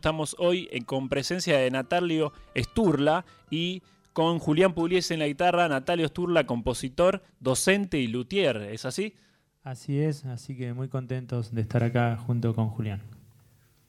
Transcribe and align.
Estamos 0.00 0.36
hoy 0.38 0.68
en- 0.70 0.84
con 0.84 1.08
presencia 1.08 1.58
de 1.58 1.72
Natalio 1.72 2.32
Sturla 2.56 3.24
y 3.50 3.82
con 4.12 4.38
Julián 4.38 4.72
Pugliese 4.72 5.14
en 5.14 5.18
la 5.18 5.26
guitarra, 5.26 5.66
Natalio 5.66 6.06
Sturla, 6.06 6.46
compositor, 6.46 7.20
docente 7.40 7.98
y 7.98 8.06
luthier, 8.06 8.58
¿es 8.58 8.84
así? 8.84 9.16
Así 9.64 9.98
es, 9.98 10.24
así 10.26 10.56
que 10.56 10.72
muy 10.72 10.86
contentos 10.88 11.52
de 11.52 11.62
estar 11.62 11.82
acá 11.82 12.16
junto 12.16 12.54
con 12.54 12.68
Julián. 12.68 13.02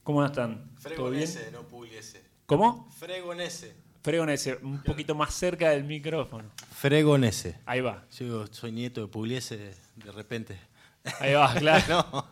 ¿Cómo 0.02 0.26
están? 0.26 0.72
Fregonese, 0.80 1.52
no 1.52 1.62
Pugliese. 1.62 2.23
¿Cómo? 2.48 2.89
Fregonese. 2.98 3.76
Fregonese, 4.02 4.57
un 4.64 4.82
poquito 4.82 5.14
más 5.14 5.32
cerca 5.36 5.70
del 5.70 5.84
micrófono. 5.84 6.50
Fregonese. 6.71 7.60
Ahí 7.68 7.82
va, 7.82 8.04
Yo 8.18 8.48
soy 8.48 8.71
nieto 8.71 9.02
de 9.02 9.07
Pugliese 9.10 9.57
de, 9.57 9.76
de 9.98 10.12
repente. 10.12 10.57
ahí 11.20 11.36
va, 11.36 11.54
claro. 11.60 11.86
No. 12.12 12.26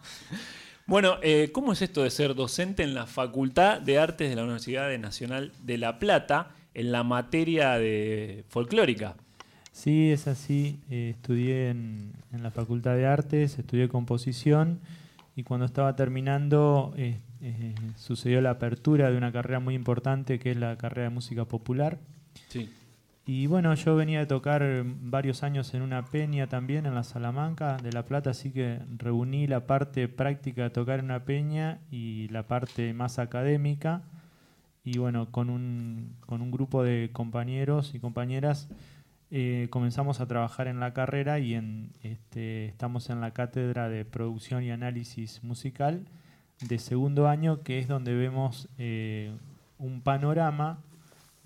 Bueno, 0.87 1.17
eh, 1.21 1.49
¿cómo 1.51 1.73
es 1.73 1.81
esto 1.81 2.03
de 2.03 2.09
ser 2.09 2.33
docente 2.33 2.81
en 2.81 2.93
la 2.93 3.07
Facultad 3.07 3.81
de 3.81 3.99
Artes 3.99 4.29
de 4.29 4.37
la 4.37 4.43
Universidad 4.43 4.97
Nacional 4.97 5.51
de 5.63 5.77
La 5.77 5.99
Plata 5.99 6.51
en 6.73 6.93
la 6.93 7.03
materia 7.03 7.73
de 7.77 8.45
folclórica? 8.47 9.15
Sí, 9.73 10.11
es 10.11 10.27
así. 10.27 10.79
eh, 10.89 11.11
estudié 11.13 11.69
en, 11.71 12.13
en 12.31 12.41
la 12.41 12.51
Facultad 12.51 12.95
de 12.95 13.05
Artes, 13.05 13.59
estudié 13.59 13.89
composición 13.89 14.79
y 15.35 15.43
cuando 15.43 15.65
estaba 15.65 15.93
terminando 15.97 16.93
eh, 16.95 17.19
eh, 17.41 17.75
sucedió 17.97 18.39
la 18.39 18.51
apertura 18.51 19.11
de 19.11 19.17
una 19.17 19.33
carrera 19.33 19.59
muy 19.59 19.75
importante 19.75 20.39
que 20.39 20.51
es 20.51 20.57
la 20.57 20.77
carrera 20.77 21.09
de 21.09 21.13
música 21.13 21.43
popular. 21.43 21.99
Sí. 22.47 22.69
Y 23.29 23.45
bueno, 23.47 23.73
yo 23.75 23.97
venía 23.97 24.19
de 24.19 24.25
tocar 24.25 24.63
varios 24.85 25.43
años 25.43 25.73
en 25.73 25.81
una 25.81 26.05
peña 26.05 26.47
también 26.47 26.85
en 26.85 26.95
la 26.95 27.03
Salamanca 27.03 27.75
de 27.75 27.91
La 27.91 28.05
Plata, 28.05 28.29
así 28.29 28.51
que 28.51 28.79
reuní 28.97 29.47
la 29.47 29.67
parte 29.67 30.07
práctica 30.07 30.63
de 30.63 30.69
tocar 30.69 30.99
en 30.99 31.05
una 31.05 31.25
peña 31.25 31.81
y 31.91 32.29
la 32.29 32.43
parte 32.47 32.93
más 32.93 33.19
académica. 33.19 34.01
Y 34.85 34.97
bueno, 34.97 35.29
con 35.29 35.49
un, 35.49 36.15
con 36.25 36.41
un 36.41 36.51
grupo 36.51 36.83
de 36.83 37.09
compañeros 37.11 37.93
y 37.93 37.99
compañeras 37.99 38.69
eh, 39.29 39.67
comenzamos 39.71 40.21
a 40.21 40.27
trabajar 40.27 40.67
en 40.67 40.79
la 40.79 40.93
carrera 40.93 41.37
y 41.39 41.53
en, 41.53 41.91
este, 42.03 42.67
estamos 42.67 43.09
en 43.09 43.19
la 43.19 43.31
cátedra 43.31 43.89
de 43.89 44.05
producción 44.05 44.63
y 44.63 44.71
análisis 44.71 45.43
musical 45.43 46.05
de 46.61 46.79
segundo 46.79 47.27
año, 47.27 47.61
que 47.61 47.79
es 47.79 47.89
donde 47.89 48.15
vemos 48.15 48.69
eh, 48.77 49.33
un 49.79 49.99
panorama 49.99 50.79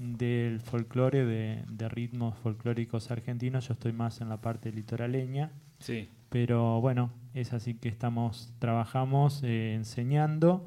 del 0.01 0.59
folclore, 0.61 1.25
de, 1.25 1.63
de 1.69 1.89
ritmos 1.89 2.37
folclóricos 2.39 3.11
argentinos. 3.11 3.67
Yo 3.67 3.73
estoy 3.73 3.93
más 3.93 4.19
en 4.21 4.29
la 4.29 4.41
parte 4.41 4.71
litoraleña, 4.71 5.51
Sí. 5.79 6.09
pero 6.29 6.81
bueno, 6.81 7.11
es 7.33 7.53
así 7.53 7.75
que 7.75 7.89
estamos, 7.89 8.53
trabajamos 8.59 9.41
eh, 9.43 9.73
enseñando 9.75 10.65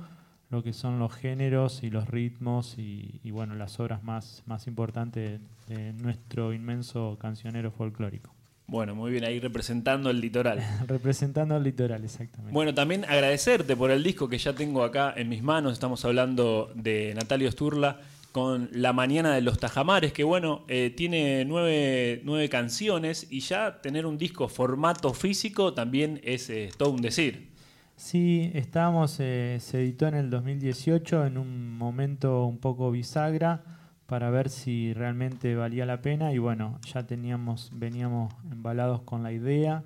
lo 0.50 0.62
que 0.62 0.72
son 0.72 0.98
los 1.00 1.12
géneros 1.12 1.82
y 1.82 1.90
los 1.90 2.08
ritmos 2.08 2.78
y, 2.78 3.20
y, 3.24 3.30
bueno, 3.32 3.54
las 3.56 3.80
obras 3.80 4.04
más, 4.04 4.42
más 4.46 4.66
importantes 4.68 5.40
de, 5.68 5.74
de 5.76 5.92
nuestro 5.94 6.52
inmenso 6.52 7.16
cancionero 7.20 7.72
folclórico. 7.72 8.32
Bueno, 8.66 8.94
muy 8.94 9.10
bien, 9.10 9.24
ahí 9.24 9.40
representando 9.40 10.08
el 10.10 10.20
litoral. 10.20 10.58
Representando 10.86 11.54
al 11.54 11.62
litoral, 11.64 12.02
exactamente. 12.04 12.52
Bueno, 12.54 12.72
también 12.72 13.04
agradecerte 13.04 13.76
por 13.76 13.90
el 13.90 14.02
disco 14.02 14.28
que 14.28 14.38
ya 14.38 14.54
tengo 14.54 14.84
acá 14.84 15.12
en 15.16 15.28
mis 15.28 15.42
manos. 15.42 15.72
Estamos 15.74 16.02
hablando 16.06 16.72
de 16.74 17.12
Natalio 17.14 17.50
Sturla 17.52 17.98
con 18.34 18.68
La 18.72 18.92
Mañana 18.92 19.32
de 19.32 19.42
los 19.42 19.60
Tajamares, 19.60 20.12
que 20.12 20.24
bueno, 20.24 20.64
eh, 20.66 20.92
tiene 20.96 21.44
nueve, 21.44 22.20
nueve 22.24 22.48
canciones 22.48 23.28
y 23.30 23.38
ya 23.38 23.80
tener 23.80 24.06
un 24.06 24.18
disco 24.18 24.48
formato 24.48 25.14
físico 25.14 25.72
también 25.72 26.20
es 26.24 26.50
eh, 26.50 26.70
todo 26.76 26.90
un 26.90 27.00
decir. 27.00 27.52
Sí, 27.94 28.50
estábamos, 28.52 29.20
eh, 29.20 29.58
se 29.60 29.82
editó 29.82 30.08
en 30.08 30.16
el 30.16 30.30
2018 30.30 31.26
en 31.26 31.38
un 31.38 31.78
momento 31.78 32.44
un 32.46 32.58
poco 32.58 32.90
bisagra 32.90 33.62
para 34.06 34.30
ver 34.30 34.50
si 34.50 34.92
realmente 34.94 35.54
valía 35.54 35.86
la 35.86 36.02
pena 36.02 36.32
y 36.32 36.38
bueno, 36.38 36.80
ya 36.92 37.06
teníamos, 37.06 37.70
veníamos 37.72 38.34
embalados 38.50 39.02
con 39.02 39.22
la 39.22 39.30
idea 39.30 39.84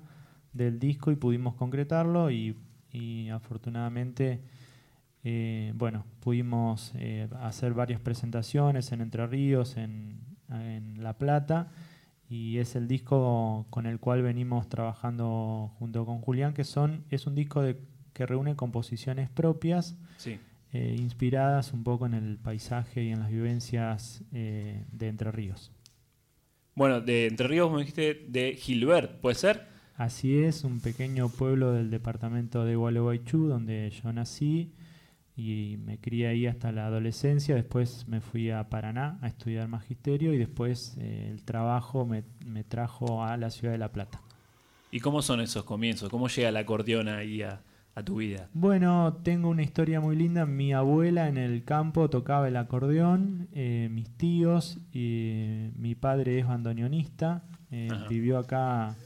del 0.53 0.79
disco 0.79 1.11
y 1.11 1.15
pudimos 1.17 1.53
concretarlo 1.53 2.31
y, 2.31 2.57
y 2.91 3.29
afortunadamente, 3.29 4.41
eh, 5.23 5.73
bueno, 5.75 6.05
pudimos 6.21 6.91
eh, 6.95 7.27
hacer 7.41 7.73
varias 7.73 7.99
presentaciones 7.99 8.91
en 8.91 9.01
Entre 9.01 9.25
Ríos, 9.27 9.77
en, 9.77 10.19
en 10.49 11.03
La 11.03 11.17
Plata 11.17 11.71
y 12.29 12.57
es 12.59 12.75
el 12.75 12.87
disco 12.87 13.65
con 13.69 13.85
el 13.85 13.99
cual 13.99 14.21
venimos 14.21 14.69
trabajando 14.69 15.71
junto 15.79 16.05
con 16.05 16.19
Julián, 16.21 16.53
que 16.53 16.63
son, 16.63 17.03
es 17.09 17.25
un 17.27 17.35
disco 17.35 17.61
de, 17.61 17.77
que 18.13 18.25
reúne 18.25 18.55
composiciones 18.55 19.29
propias 19.29 19.97
Sí. 20.17 20.37
eh, 20.73 20.95
inspiradas 20.99 21.73
un 21.73 21.83
poco 21.83 22.05
en 22.05 22.13
el 22.13 22.37
paisaje 22.37 23.03
y 23.03 23.09
en 23.09 23.19
las 23.19 23.29
vivencias 23.31 24.23
de 24.31 24.85
Entre 25.07 25.31
Ríos. 25.31 25.71
Bueno, 26.75 27.01
de 27.01 27.27
Entre 27.27 27.47
Ríos 27.47 27.71
me 27.71 27.79
dijiste 27.79 28.25
de 28.29 28.53
Gilbert, 28.55 29.19
¿puede 29.21 29.35
ser? 29.35 29.67
Así 29.95 30.37
es, 30.37 30.63
un 30.63 30.79
pequeño 30.79 31.27
pueblo 31.29 31.73
del 31.73 31.89
departamento 31.89 32.63
de 32.63 32.75
Gualeguaychú, 32.77 33.47
donde 33.47 33.89
yo 33.89 34.13
nací 34.13 34.71
y 35.39 35.77
me 35.77 35.97
crié 35.97 36.27
ahí 36.27 36.47
hasta 36.47 36.73
la 36.73 36.87
adolescencia. 36.87 37.55
Después 37.55 38.05
me 38.09 38.19
fui 38.19 38.51
a 38.51 38.69
Paraná 38.69 39.17
a 39.21 39.27
estudiar 39.27 39.69
magisterio 39.69 40.33
y 40.33 40.37
después 40.37 40.97
eh, 40.99 41.29
el 41.31 41.45
trabajo 41.45 42.05
me, 42.05 42.23
me 42.45 42.65
trajo 42.65 43.23
a 43.23 43.37
la 43.37 43.49
ciudad 43.49 43.71
de 43.71 43.77
La 43.77 43.93
Plata. 43.93 44.21
¿Y 44.91 44.99
cómo 44.99 45.21
son 45.21 45.39
esos 45.39 45.63
comienzos? 45.63 46.09
¿Cómo 46.09 46.27
llega 46.27 46.49
el 46.49 46.57
acordeón 46.57 47.07
ahí 47.07 47.41
a, 47.41 47.61
a 47.95 48.03
tu 48.03 48.17
vida? 48.17 48.49
Bueno, 48.53 49.17
tengo 49.23 49.47
una 49.47 49.63
historia 49.63 50.01
muy 50.01 50.17
linda. 50.17 50.45
Mi 50.45 50.73
abuela 50.73 51.29
en 51.29 51.37
el 51.37 51.63
campo 51.63 52.09
tocaba 52.09 52.49
el 52.49 52.57
acordeón, 52.57 53.47
eh, 53.53 53.87
mis 53.89 54.09
tíos, 54.09 54.79
y 54.91 55.69
mi 55.77 55.95
padre 55.95 56.39
es 56.39 56.47
bandoneonista, 56.47 57.43
eh, 57.71 57.87
vivió 58.09 58.39
acá 58.39 58.97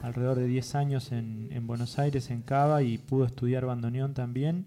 alrededor 0.00 0.38
de 0.38 0.46
10 0.46 0.74
años 0.76 1.12
en, 1.12 1.48
en 1.50 1.66
Buenos 1.66 1.98
Aires, 1.98 2.30
en 2.30 2.40
Cava, 2.40 2.82
y 2.82 2.96
pudo 2.96 3.26
estudiar 3.26 3.66
bandoneón 3.66 4.14
también. 4.14 4.64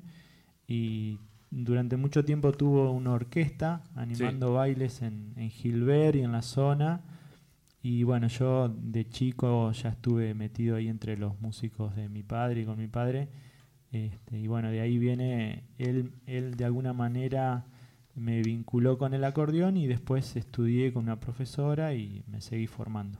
Y 0.67 1.19
durante 1.49 1.97
mucho 1.97 2.25
tiempo 2.25 2.51
tuvo 2.51 2.91
una 2.91 3.13
orquesta 3.13 3.83
animando 3.95 4.53
bailes 4.53 5.01
en, 5.01 5.33
en 5.37 5.49
Gilbert 5.49 6.15
y 6.15 6.21
en 6.21 6.31
la 6.31 6.41
zona. 6.41 7.01
Y 7.81 8.03
bueno, 8.03 8.27
yo 8.27 8.69
de 8.69 9.07
chico 9.07 9.71
ya 9.71 9.89
estuve 9.89 10.33
metido 10.33 10.75
ahí 10.75 10.87
entre 10.89 11.17
los 11.17 11.39
músicos 11.39 11.95
de 11.95 12.09
mi 12.09 12.21
padre 12.23 12.61
y 12.61 12.65
con 12.65 12.77
mi 12.77 12.87
padre. 12.87 13.29
Este, 13.91 14.37
y 14.37 14.47
bueno, 14.47 14.69
de 14.69 14.81
ahí 14.81 14.97
viene, 14.97 15.63
él, 15.77 16.11
él 16.25 16.55
de 16.55 16.65
alguna 16.65 16.91
manera 16.91 17.65
me 18.15 18.41
vinculó 18.41 18.97
con 18.97 19.13
el 19.13 19.23
acordeón 19.23 19.77
y 19.77 19.87
después 19.87 20.35
estudié 20.35 20.91
con 20.91 21.03
una 21.03 21.19
profesora 21.19 21.93
y 21.93 22.23
me 22.27 22.41
seguí 22.41 22.67
formando. 22.67 23.19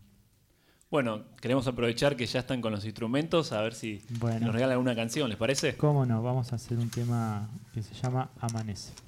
Bueno, 0.89 1.23
queremos 1.41 1.67
aprovechar 1.67 2.15
que 2.15 2.25
ya 2.25 2.39
están 2.39 2.61
con 2.61 2.71
los 2.71 2.85
instrumentos, 2.85 3.51
a 3.51 3.61
ver 3.61 3.73
si 3.73 4.01
Bueno. 4.19 4.45
nos 4.45 4.55
regalan 4.55 4.77
una 4.77 4.95
canción, 4.95 5.27
¿les 5.29 5.37
parece? 5.37 5.75
¿Cómo 5.75 6.05
no? 6.05 6.23
Vamos 6.23 6.53
a 6.53 6.55
hacer 6.55 6.77
un 6.77 6.89
tema 6.89 7.49
que 7.73 7.83
se 7.83 7.93
llama 7.93 8.29
Amanece. 8.39 8.93
Amanece 8.93 9.06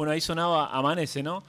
Bueno, 0.00 0.12
ahí 0.14 0.22
sonaba 0.22 0.74
Amanece, 0.74 1.22
¿no? 1.22 1.42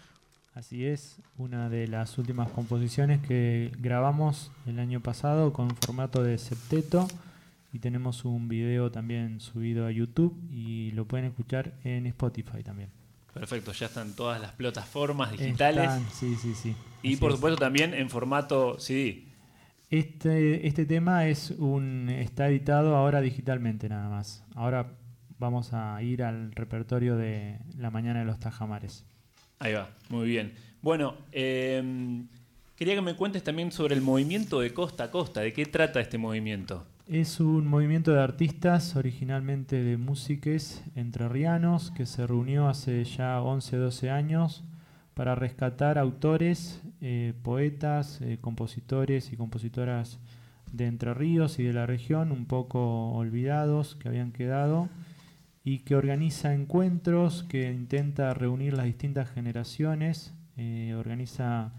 Así 0.54 0.86
es, 0.86 1.22
una 1.38 1.70
de 1.70 1.88
las 1.88 2.18
últimas 2.18 2.50
composiciones 2.50 3.26
que 3.26 3.72
grabamos 3.80 4.52
el 4.68 4.78
año 4.80 5.00
pasado 5.00 5.54
con 5.54 5.74
formato 5.78 6.22
de 6.22 6.38
septeto 6.38 7.08
y 7.72 7.80
tenemos 7.80 8.26
un 8.26 8.50
video 8.50 8.92
también 8.92 9.40
subido 9.40 9.86
a 9.86 9.92
YouTube 9.92 10.38
y 10.52 10.92
lo 10.92 11.06
pueden 11.06 11.28
escuchar 11.28 11.76
en 11.86 12.08
Spotify 12.08 12.62
también. 12.62 12.90
Perfecto, 13.34 13.72
ya 13.72 13.86
están 13.86 14.18
todas 14.18 14.42
las 14.42 14.52
plataformas 14.52 15.32
digitales. 15.32 15.86
Están, 15.86 16.06
sí, 16.12 16.36
sí, 16.36 16.54
sí. 16.54 16.76
Y 17.04 17.14
Así 17.14 17.22
por 17.22 17.30
es. 17.32 17.38
supuesto 17.38 17.58
también 17.58 17.94
en 17.94 18.10
formato 18.10 18.78
CD. 18.82 19.24
Este, 19.90 20.68
este 20.68 20.86
tema 20.86 21.26
es 21.28 21.52
un, 21.52 22.10
está 22.10 22.50
editado 22.50 22.98
ahora 22.98 23.22
digitalmente 23.22 23.88
nada 23.88 24.10
más. 24.10 24.44
Ahora 24.56 24.92
vamos 25.42 25.74
a 25.74 26.02
ir 26.04 26.24
al 26.24 26.54
repertorio 26.54 27.18
de 27.18 27.58
La 27.78 27.90
Mañana 27.90 28.20
de 28.20 28.26
los 28.26 28.40
Tajamares. 28.40 29.04
Ahí 29.60 29.74
va, 29.74 29.90
muy 30.10 30.28
bien. 30.28 30.54
Bueno, 30.82 31.16
eh, 31.32 32.24
quería 32.76 32.96
que 32.96 33.02
me 33.02 33.16
cuentes 33.16 33.44
también 33.44 33.72
sobre 33.72 33.96
el 33.96 34.02
movimiento 34.02 34.62
de 34.62 34.74
costa 34.74 35.06
a 35.06 35.12
costa. 35.12 35.42
¿De 35.42 35.52
qué 35.52 35.66
trata 35.66 36.00
este 36.00 36.18
movimiento? 36.18 36.86
Es 37.08 37.40
un 37.40 37.68
movimiento 37.68 38.14
de 38.14 38.22
artistas 38.22 38.96
originalmente 38.96 39.84
de 39.84 39.98
músiques 39.98 40.84
entrerrianos 40.96 41.92
que 41.92 42.06
se 42.06 42.26
reunió 42.26 42.70
hace 42.70 43.04
ya 43.04 43.42
11, 43.42 43.78
12 43.78 44.10
años 44.12 44.64
para 45.16 45.36
rescatar 45.36 45.98
autores, 45.98 46.82
eh, 47.02 47.34
poetas, 47.42 48.22
eh, 48.22 48.38
compositores 48.40 49.34
y 49.34 49.38
compositoras 49.38 50.20
de 50.72 50.86
Entre 50.86 51.14
Ríos 51.14 51.60
y 51.60 51.64
de 51.64 51.74
la 51.74 51.86
región, 51.86 52.32
un 52.32 52.46
poco 52.46 53.12
olvidados 53.12 53.96
que 53.96 54.08
habían 54.08 54.32
quedado, 54.32 54.88
y 55.64 55.80
que 55.80 55.96
organiza 55.96 56.54
encuentros, 56.54 57.44
que 57.44 57.72
intenta 57.72 58.34
reunir 58.34 58.74
las 58.74 58.86
distintas 58.86 59.30
generaciones, 59.30 60.34
eh, 60.58 60.96
organiza 60.98 61.72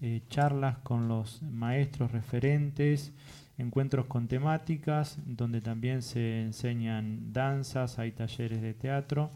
eh, 0.00 0.22
charlas 0.28 0.78
con 0.78 1.08
los 1.08 1.42
maestros 1.42 2.12
referentes, 2.12 3.12
encuentros 3.58 4.06
con 4.06 4.28
temáticas, 4.28 5.18
donde 5.26 5.60
también 5.60 6.02
se 6.02 6.42
enseñan 6.42 7.32
danzas, 7.32 7.98
hay 7.98 8.12
talleres 8.12 8.62
de 8.62 8.74
teatro, 8.74 9.30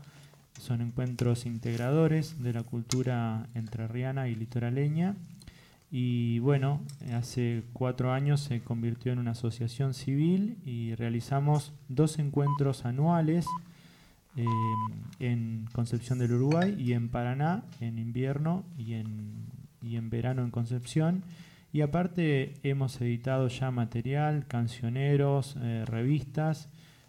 son 0.59 0.81
encuentros 0.81 1.47
integradores 1.47 2.43
de 2.43 2.53
la 2.53 2.63
cultura 2.63 3.47
entrerriana 3.55 4.29
y 4.29 4.35
litoraleña. 4.35 5.17
Y 5.91 6.39
bueno, 6.39 6.81
hace 7.15 7.65
cuatro 7.73 8.13
años 8.13 8.41
se 8.41 8.61
convirtió 8.61 9.13
en 9.13 9.19
una 9.19 9.33
asociación 9.33 9.93
civil 9.93 10.59
y 10.65 10.95
realizamos 10.95 11.73
dos 11.89 12.19
encuentros 12.19 12.85
anuales 12.85 13.47
eh, 14.41 15.25
en 15.27 15.69
Concepción 15.73 16.19
del 16.19 16.33
Uruguay 16.33 16.75
y 16.79 16.93
en 16.93 17.09
Paraná 17.09 17.65
en 17.81 17.99
invierno 17.99 18.65
y 18.79 18.95
en, 18.95 19.47
y 19.83 19.97
en 19.97 20.11
verano 20.11 20.43
en 20.43 20.51
Concepción. 20.51 21.23
Y 21.73 21.83
aparte 21.83 22.55
hemos 22.63 23.01
editado 23.01 23.49
ya 23.49 23.71
material, 23.71 24.47
cancioneros, 24.47 25.57
eh, 25.61 25.85
revistas. 25.87 26.69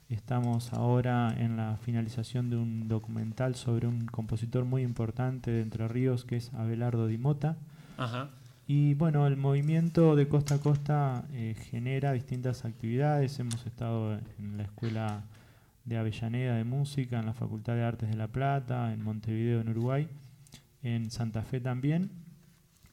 Estamos 0.10 0.74
ahora 0.74 1.34
en 1.38 1.58
la 1.58 1.78
finalización 1.78 2.50
de 2.50 2.58
un 2.58 2.88
documental 2.88 3.56
sobre 3.56 3.88
un 3.88 4.06
compositor 4.06 4.66
muy 4.66 4.84
importante 4.84 5.52
de 5.52 5.62
Entre 5.62 5.88
Ríos 5.88 6.26
que 6.26 6.36
es 6.36 6.54
Abelardo 6.54 7.08
Di 7.08 7.18
Mota. 7.18 7.58
Ajá. 7.98 8.30
Y 8.68 8.94
bueno, 8.94 9.26
el 9.26 9.38
movimiento 9.38 10.16
de 10.16 10.28
costa 10.28 10.56
a 10.56 10.60
costa 10.60 11.26
eh, 11.34 11.56
genera 11.70 12.14
distintas 12.14 12.64
actividades. 12.66 13.40
Hemos 13.40 13.66
estado 13.66 14.14
en 14.38 14.58
la 14.58 14.64
escuela 14.64 15.24
de 15.86 15.98
Avellaneda 15.98 16.56
de 16.56 16.64
Música, 16.64 17.20
en 17.20 17.26
la 17.26 17.34
Facultad 17.34 17.76
de 17.76 17.84
Artes 17.84 18.10
de 18.10 18.16
La 18.16 18.28
Plata, 18.28 18.94
en 18.94 19.04
Montevideo, 19.04 19.62
en 19.62 19.70
Uruguay, 19.70 20.08
en 20.84 21.10
Santa 21.12 21.44
Fe 21.44 21.60
también. 21.60 22.12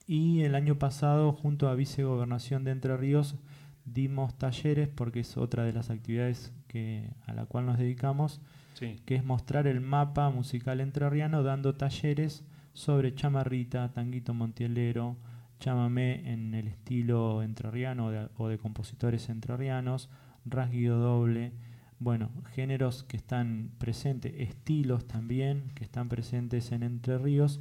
Y 0.07 0.43
el 0.43 0.55
año 0.55 0.79
pasado, 0.79 1.33
junto 1.33 1.69
a 1.69 1.75
Vicegobernación 1.75 2.65
de 2.65 2.71
Entre 2.71 2.97
Ríos, 2.97 3.37
dimos 3.85 4.37
talleres, 4.39 4.89
porque 4.89 5.21
es 5.21 5.37
otra 5.37 5.65
de 5.65 5.73
las 5.73 5.91
actividades 5.91 6.53
que, 6.67 7.11
a 7.27 7.33
la 7.35 7.47
cual 7.47 7.67
nos 7.67 7.79
dedicamos, 7.79 8.41
Sí. 8.75 8.97
que 9.07 9.17
es 9.17 9.25
mostrar 9.25 9.67
el 9.67 9.81
mapa 9.81 10.31
musical 10.31 10.81
entrerriano 10.81 11.43
dando 11.43 11.75
talleres 11.75 12.45
sobre 12.75 13.13
chamarrita, 13.15 13.93
tanguito 13.93 14.35
montielero, 14.35 15.17
chamamé 15.59 16.33
en 16.33 16.55
el 16.55 16.69
estilo 16.69 17.43
entrerriano 17.43 18.07
o 18.07 18.11
de, 18.13 18.29
o 18.37 18.47
de 18.49 18.59
compositores 18.59 19.29
entrerrianos, 19.31 20.09
rasguido 20.47 20.99
doble, 21.01 21.53
bueno, 22.01 22.31
géneros 22.55 23.03
que 23.03 23.17
están 23.17 23.71
presentes, 23.79 24.33
estilos 24.37 25.07
también 25.07 25.71
que 25.75 25.85
están 25.85 26.09
presentes 26.09 26.73
en 26.73 26.83
Entre 26.83 27.19
Ríos. 27.19 27.61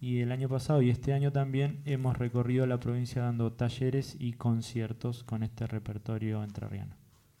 Y 0.00 0.20
el 0.20 0.32
año 0.32 0.48
pasado 0.48 0.80
y 0.80 0.88
este 0.88 1.12
año 1.12 1.30
también 1.30 1.80
hemos 1.84 2.16
recorrido 2.16 2.66
la 2.66 2.80
provincia 2.80 3.22
dando 3.22 3.52
talleres 3.52 4.16
y 4.18 4.32
conciertos 4.32 5.24
con 5.24 5.42
este 5.42 5.66
repertorio 5.66 6.42
entrerriano. 6.42 6.94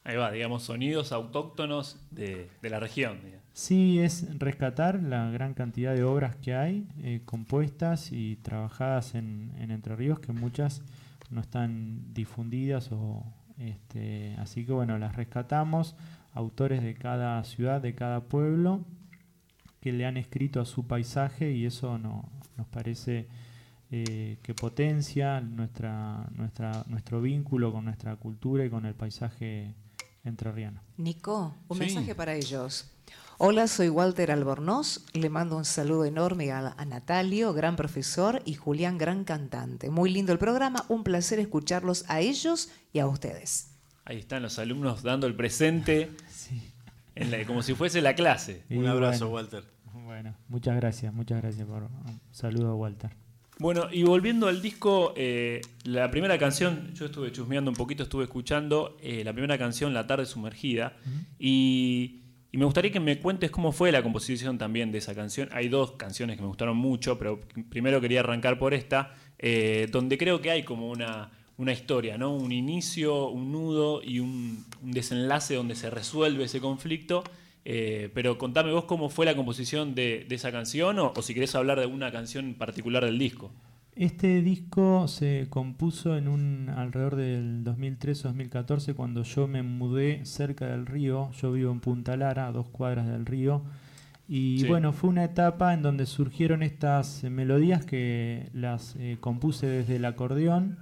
Ahí 0.04 0.16
va, 0.16 0.30
digamos, 0.30 0.64
sonidos 0.64 1.12
autóctonos 1.12 1.98
de, 2.10 2.48
de 2.60 2.70
la 2.70 2.80
región. 2.80 3.18
digamos. 3.24 3.44
Sí, 3.52 3.98
es 4.00 4.38
rescatar 4.38 5.02
la 5.02 5.30
gran 5.30 5.54
cantidad 5.54 5.94
de 5.94 6.04
obras 6.04 6.36
que 6.36 6.54
hay 6.54 6.86
eh, 7.02 7.22
compuestas 7.24 8.12
y 8.12 8.36
trabajadas 8.36 9.14
en, 9.14 9.52
en 9.58 9.70
Entre 9.70 9.96
Ríos, 9.96 10.20
que 10.20 10.32
muchas 10.32 10.82
no 11.30 11.40
están 11.40 12.12
difundidas 12.12 12.90
o 12.92 13.24
este, 13.60 14.34
así 14.38 14.64
que 14.64 14.72
bueno, 14.72 14.98
las 14.98 15.14
rescatamos, 15.16 15.94
autores 16.32 16.82
de 16.82 16.94
cada 16.94 17.42
ciudad, 17.44 17.80
de 17.80 17.94
cada 17.94 18.20
pueblo, 18.20 18.84
que 19.80 19.92
le 19.92 20.06
han 20.06 20.16
escrito 20.16 20.60
a 20.60 20.64
su 20.64 20.86
paisaje 20.86 21.52
y 21.52 21.66
eso 21.66 21.98
no, 21.98 22.28
nos 22.56 22.66
parece 22.68 23.26
eh, 23.90 24.38
que 24.42 24.54
potencia 24.54 25.40
nuestra, 25.40 26.28
nuestra, 26.36 26.84
nuestro 26.86 27.20
vínculo 27.20 27.72
con 27.72 27.84
nuestra 27.86 28.14
cultura 28.16 28.64
y 28.64 28.70
con 28.70 28.84
el 28.86 28.94
paisaje 28.94 29.74
entrerriano. 30.22 30.80
Nico, 30.98 31.54
un 31.68 31.76
Sí. 31.78 31.84
mensaje 31.84 32.14
para 32.14 32.34
ellos. 32.34 32.90
Hola, 33.38 33.66
soy 33.68 33.88
Walter 33.88 34.30
Albornoz. 34.30 35.06
Le 35.14 35.30
mando 35.30 35.56
un 35.56 35.64
saludo 35.64 36.04
enorme 36.04 36.52
a, 36.52 36.74
a 36.76 36.84
Natalio, 36.84 37.54
gran 37.54 37.74
profesor, 37.74 38.42
y 38.44 38.52
Julián, 38.54 38.98
gran 38.98 39.24
cantante. 39.24 39.88
Muy 39.88 40.10
lindo 40.10 40.32
el 40.32 40.38
programa. 40.38 40.84
Un 40.90 41.02
placer 41.02 41.38
escucharlos 41.38 42.04
a 42.08 42.20
ellos 42.20 42.68
y 42.92 42.98
a 42.98 43.06
ustedes. 43.06 43.69
Ahí 44.04 44.18
están 44.18 44.42
los 44.42 44.58
alumnos 44.58 45.02
dando 45.02 45.26
el 45.26 45.34
presente 45.34 46.10
Sí. 46.28 46.60
en 47.14 47.30
la- 47.30 47.44
como 47.44 47.62
si 47.62 47.74
fuese 47.74 48.00
la 48.00 48.14
clase. 48.14 48.62
Y 48.70 48.76
Un 48.76 48.86
abrazo, 48.86 49.28
bueno, 49.28 49.48
Walter. 49.50 49.64
Bueno, 50.04 50.34
muchas 50.48 50.76
gracias, 50.76 51.12
muchas 51.12 51.40
gracias 51.42 51.66
por 51.66 51.82
un 51.84 52.20
saludo, 52.30 52.76
Walter. 52.76 53.10
Bueno, 53.58 53.88
y 53.92 54.02
volviendo 54.04 54.48
al 54.48 54.62
disco, 54.62 55.12
eh, 55.16 55.60
la 55.84 56.10
primera 56.10 56.38
canción, 56.38 56.92
yo 56.94 57.06
estuve 57.06 57.30
chusmeando 57.30 57.70
un 57.70 57.76
poquito, 57.76 58.04
estuve 58.04 58.24
escuchando 58.24 58.96
eh, 59.02 59.22
la 59.22 59.32
primera 59.32 59.58
canción, 59.58 59.92
La 59.92 60.06
tarde 60.06 60.24
sumergida, 60.24 60.96
y, 61.38 62.22
y 62.52 62.56
me 62.58 62.64
gustaría 62.64 62.90
que 62.90 63.00
me 63.00 63.18
cuentes 63.18 63.50
cómo 63.50 63.72
fue 63.72 63.92
la 63.92 64.02
composición 64.02 64.56
también 64.56 64.90
de 64.92 64.98
esa 64.98 65.14
canción. 65.14 65.48
Hay 65.52 65.68
dos 65.68 65.92
canciones 65.92 66.36
que 66.36 66.42
me 66.42 66.48
gustaron 66.48 66.76
mucho, 66.76 67.18
pero 67.18 67.40
primero 67.68 68.00
quería 68.00 68.20
arrancar 68.20 68.58
por 68.58 68.72
esta, 68.72 69.14
eh, 69.38 69.88
donde 69.92 70.16
creo 70.16 70.40
que 70.40 70.50
hay 70.50 70.62
como 70.62 70.88
una, 70.90 71.30
una 71.60 71.72
historia, 71.72 72.16
¿no? 72.18 72.34
Un 72.34 72.52
inicio, 72.52 73.28
un 73.28 73.52
nudo 73.52 74.02
y 74.02 74.18
un, 74.20 74.64
un 74.82 74.90
desenlace 74.92 75.54
donde 75.54 75.74
se 75.74 75.90
resuelve 75.90 76.44
ese 76.44 76.60
conflicto. 76.60 77.22
Eh, 77.64 78.10
pero 78.14 78.38
contame 78.38 78.72
vos 78.72 78.84
cómo 78.84 79.10
fue 79.10 79.26
la 79.26 79.36
composición 79.36 79.94
de, 79.94 80.24
de 80.28 80.34
esa 80.34 80.50
canción 80.50 80.98
o, 80.98 81.12
o 81.14 81.22
si 81.22 81.34
querés 81.34 81.54
hablar 81.54 81.78
de 81.78 81.86
una 81.86 82.10
canción 82.10 82.54
particular 82.54 83.04
del 83.04 83.18
disco. 83.18 83.50
Este 83.96 84.40
disco 84.40 85.06
se 85.08 85.48
compuso 85.50 86.16
en 86.16 86.26
un 86.28 86.70
alrededor 86.74 87.16
del 87.16 87.62
2013-2014 87.64 88.94
cuando 88.94 89.24
yo 89.24 89.46
me 89.46 89.62
mudé 89.62 90.24
cerca 90.24 90.66
del 90.68 90.86
río. 90.86 91.30
Yo 91.32 91.52
vivo 91.52 91.70
en 91.72 91.80
Punta 91.80 92.16
Lara, 92.16 92.46
a 92.46 92.52
dos 92.52 92.68
cuadras 92.68 93.06
del 93.08 93.26
río. 93.26 93.62
Y 94.28 94.60
Sí. 94.60 94.66
bueno, 94.68 94.92
fue 94.92 95.10
una 95.10 95.24
etapa 95.24 95.74
en 95.74 95.82
donde 95.82 96.06
surgieron 96.06 96.62
estas 96.62 97.24
melodías 97.24 97.84
que 97.84 98.48
las 98.54 98.94
eh, 98.96 99.18
compuse 99.20 99.66
desde 99.66 99.96
el 99.96 100.04
acordeón 100.04 100.78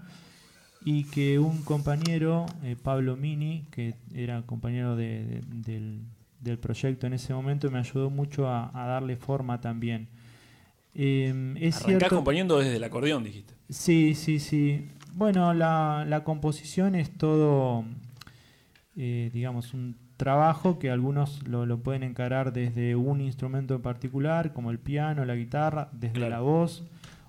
y 0.85 1.05
que 1.05 1.39
un 1.39 1.63
compañero, 1.63 2.47
eh, 2.63 2.77
Pablo 2.83 3.17
Mini, 3.17 3.67
que 3.71 3.95
era 4.15 4.43
compañero 4.43 4.97
de- 4.97 5.25
de- 5.25 5.43
del, 5.73 6.01
del 6.41 6.59
proyecto 6.59 7.07
en 7.07 7.15
ese 7.15 7.35
momento, 7.35 7.71
me 7.71 7.79
ayudó 7.79 8.11
mucho 8.11 8.49
a, 8.49 8.71
a 8.73 8.87
darle 8.87 9.17
forma 9.17 9.61
también. 9.61 10.09
Eh, 10.95 11.55
es 11.61 11.77
cierto- 11.77 12.07
acompañando 12.07 12.59
desde 12.59 12.77
el 12.77 12.85
acordeón, 12.85 13.25
dijiste. 13.25 13.55
Sí, 13.69 14.15
sí, 14.15 14.39
sí. 14.39 14.89
Bueno, 15.15 15.53
la, 15.53 16.05
la 16.09 16.23
composición 16.25 16.95
es 16.95 17.11
todo, 17.11 17.85
eh, 18.97 19.31
digamos, 19.33 19.75
un 19.75 19.97
trabajo 20.17 20.79
que 20.79 20.91
algunos 20.91 21.47
lo, 21.47 21.67
lo 21.67 21.79
pueden 21.81 22.03
encarar 22.03 22.53
desde 22.53 22.97
un 22.97 23.21
instrumento 23.21 23.75
en 23.75 23.83
particular, 23.83 24.53
como 24.53 24.71
el 24.71 24.79
piano, 24.79 25.25
la 25.25 25.35
guitarra, 25.37 25.89
desde 25.93 26.15
Claro. 26.15 26.31
la 26.31 26.41
voz. 26.41 26.85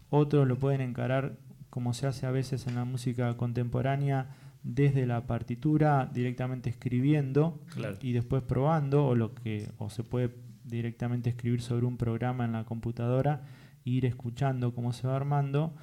Otros 0.10 0.48
lo 0.48 0.58
pueden 0.58 0.82
encarar, 0.82 1.34
como 1.70 1.94
se 1.94 2.08
hace 2.08 2.26
a 2.26 2.32
veces 2.32 2.68
en 2.68 2.76
la 2.76 2.86
música 2.86 3.36
contemporánea, 3.38 4.36
desde 4.64 5.06
la 5.06 5.26
partitura, 5.26 6.10
directamente 6.14 6.70
escribiendo 6.70 7.62
Claro. 7.74 7.98
y 8.02 8.12
después 8.12 8.44
probando, 8.44 9.06
o 9.08 9.16
lo 9.16 9.34
que, 9.34 9.70
o 9.78 9.90
se 9.90 10.04
puede 10.04 10.36
directamente 10.66 11.30
escribir 11.30 11.62
sobre 11.62 11.86
un 11.86 11.98
programa 11.98 12.46
en 12.46 12.52
la 12.52 12.66
computadora, 12.66 13.44
e 13.86 13.90
ir 13.92 14.06
escuchando 14.06 14.74
cómo 14.76 14.92
se 14.94 15.08
va 15.08 15.16
armando. 15.16 15.74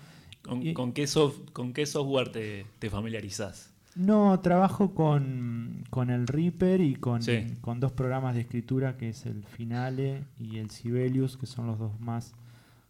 ¿Con, 0.42 0.62
Y- 0.64 0.74
con 0.74 0.92
qué, 0.92 1.06
con 1.52 1.72
qué 1.72 1.86
software 1.86 2.30
te, 2.30 2.66
te 2.78 2.90
familiarizás? 2.90 3.72
No, 3.96 4.38
trabajo 4.40 4.94
con, 4.94 5.84
con 5.88 6.10
el 6.10 6.26
Reaper 6.26 6.82
y 6.82 6.96
con, 6.96 7.22
Sí. 7.22 7.46
con 7.62 7.80
dos 7.80 7.92
programas 7.92 8.34
de 8.34 8.42
escritura 8.42 8.98
que 8.98 9.08
es 9.08 9.24
el 9.24 9.42
Finale 9.44 10.24
y 10.38 10.58
el 10.58 10.68
Sibelius, 10.70 11.38
que 11.38 11.46
son 11.46 11.66
los 11.66 11.78
dos 11.78 11.98
más, 11.98 12.34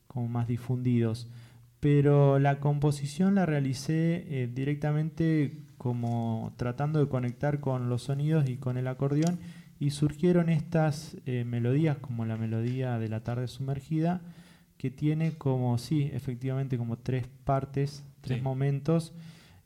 como 0.08 0.26
más 0.26 0.48
difundidos. 0.48 1.28
Pero 1.80 2.38
la 2.38 2.58
composición 2.58 3.34
la 3.34 3.46
realicé 3.46 4.24
eh, 4.42 4.50
directamente 4.52 5.58
como 5.78 6.52
tratando 6.56 6.98
de 6.98 7.08
conectar 7.08 7.60
con 7.60 7.88
los 7.88 8.02
sonidos 8.04 8.48
y 8.48 8.56
con 8.56 8.76
el 8.78 8.88
acordeón 8.88 9.38
y 9.78 9.90
surgieron 9.90 10.48
estas 10.48 11.16
eh, 11.26 11.44
melodías 11.44 11.98
como 11.98 12.24
la 12.24 12.36
melodía 12.38 12.98
de 12.98 13.08
la 13.08 13.20
tarde 13.22 13.46
sumergida 13.46 14.22
que 14.78 14.90
tiene 14.90 15.32
como, 15.32 15.76
sí, 15.78 16.10
efectivamente 16.12 16.76
como 16.78 16.98
tres 16.98 17.26
partes, 17.44 18.04
tres 18.20 18.38
Sí. 18.38 18.42
momentos 18.44 19.14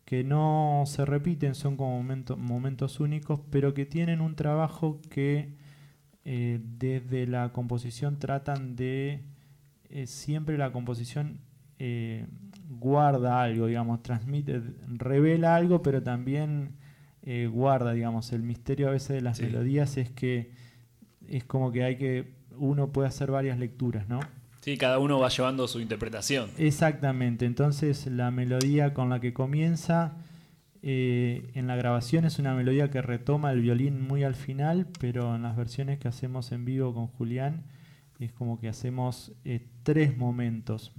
que 0.04 0.24
no 0.24 0.82
se 0.86 1.04
repiten, 1.04 1.54
son 1.54 1.76
como 1.76 1.96
momento- 1.96 2.36
momentos 2.36 2.98
únicos, 2.98 3.40
pero 3.50 3.72
que 3.74 3.86
tienen 3.86 4.20
un 4.20 4.34
trabajo 4.34 5.00
que 5.10 5.54
eh, 6.24 6.60
desde 6.78 7.26
la 7.26 7.52
composición 7.52 8.18
tratan 8.18 8.76
de, 8.76 9.22
eh, 9.88 10.06
siempre 10.06 10.58
la 10.58 10.70
composición 10.70 11.38
eh, 11.80 12.26
guarda 12.68 13.42
algo, 13.42 13.66
digamos, 13.66 14.02
transmite, 14.02 14.60
revela 14.86 15.56
algo, 15.56 15.82
pero 15.82 16.02
también 16.02 16.76
eh, 17.22 17.48
guarda, 17.52 17.92
digamos, 17.92 18.32
el 18.32 18.42
misterio 18.42 18.88
a 18.88 18.92
veces 18.92 19.08
de 19.16 19.20
las 19.22 19.38
Sí. 19.38 19.44
melodías 19.44 19.96
es 19.96 20.10
que 20.10 20.52
es 21.28 21.44
como 21.44 21.70
que 21.72 21.84
hay 21.84 21.96
que, 21.96 22.32
uno 22.56 22.92
puede 22.92 23.08
hacer 23.08 23.30
varias 23.30 23.58
lecturas, 23.58 24.08
¿no? 24.08 24.20
Sí, 24.60 24.76
cada 24.76 24.98
uno 24.98 25.18
va 25.18 25.28
llevando 25.30 25.66
su 25.68 25.80
interpretación. 25.80 26.50
Exactamente, 26.58 27.44
entonces 27.46 28.06
la 28.06 28.30
melodía 28.30 28.92
con 28.94 29.08
la 29.10 29.20
que 29.20 29.32
comienza 29.32 30.16
eh, 30.82 31.50
en 31.54 31.66
la 31.66 31.76
grabación 31.76 32.24
es 32.24 32.38
una 32.38 32.54
melodía 32.54 32.90
que 32.90 33.02
retoma 33.02 33.52
el 33.52 33.60
violín 33.60 34.00
muy 34.00 34.22
al 34.24 34.34
final, 34.34 34.86
pero 34.98 35.34
en 35.36 35.42
las 35.42 35.56
versiones 35.56 35.98
que 35.98 36.08
hacemos 36.08 36.52
en 36.52 36.64
vivo 36.64 36.94
con 36.94 37.06
Julián 37.06 37.64
es 38.18 38.32
como 38.32 38.58
que 38.58 38.68
hacemos 38.68 39.32
eh, 39.44 39.66
tres 39.82 40.16
momentos. 40.16 40.92